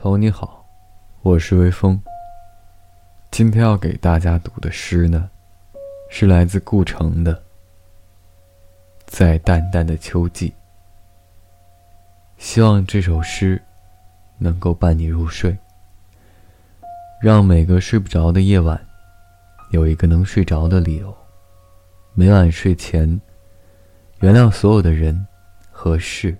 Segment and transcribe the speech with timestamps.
[0.00, 0.64] 朋友你好，
[1.22, 2.00] 我是微风。
[3.32, 5.28] 今天要给大家读的诗呢，
[6.08, 7.34] 是来自顾城的
[9.06, 10.50] 《在淡淡的秋季》。
[12.36, 13.60] 希望这首诗
[14.38, 15.58] 能够伴你入睡，
[17.20, 18.80] 让每个睡不着的夜晚
[19.72, 21.12] 有一个能睡着的理由。
[22.14, 23.20] 每晚睡前，
[24.20, 25.26] 原谅所有的人
[25.72, 26.38] 和事。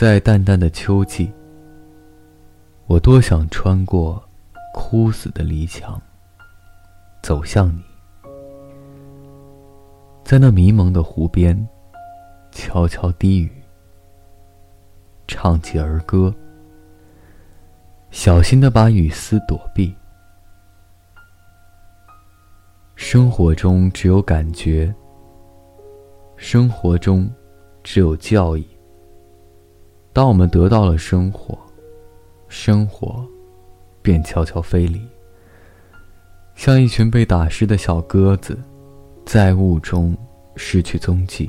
[0.00, 1.30] 在淡淡的秋季，
[2.86, 4.26] 我多想穿过
[4.72, 6.00] 枯死的篱墙，
[7.22, 7.84] 走向你，
[10.24, 11.68] 在那迷蒙的湖边，
[12.50, 13.52] 悄悄低语，
[15.28, 16.34] 唱起儿歌，
[18.10, 19.94] 小心的把雨丝躲避。
[22.96, 24.94] 生活中只有感觉，
[26.38, 27.30] 生活中
[27.82, 28.66] 只有教义。
[30.12, 31.56] 当我们得到了生活，
[32.48, 33.24] 生活
[34.02, 35.00] 便悄悄飞离，
[36.56, 38.58] 像一群被打湿的小鸽子，
[39.24, 40.16] 在雾中
[40.56, 41.48] 失去踪迹。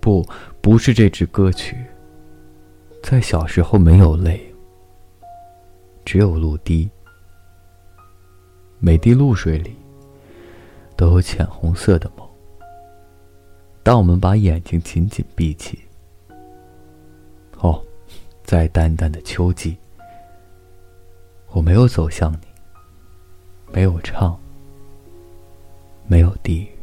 [0.00, 0.24] 不，
[0.60, 1.76] 不是这支歌曲。
[3.02, 4.40] 在小时候没有泪，
[6.04, 6.88] 只有露滴。
[8.78, 9.76] 每滴露水里
[10.96, 12.28] 都有浅红色的梦。
[13.82, 15.80] 当我们把眼睛紧紧闭起。
[18.46, 19.76] 在淡淡的秋季，
[21.48, 22.46] 我没有走向你，
[23.72, 24.38] 没有唱，
[26.06, 26.75] 没有地狱。